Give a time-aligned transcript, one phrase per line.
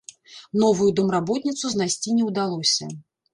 [0.61, 2.91] Новую домработніцу знайсці не ўдалося.